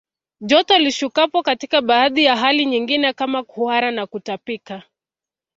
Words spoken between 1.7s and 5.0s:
baadhi ya hali nyingine kama kuhara na kutapika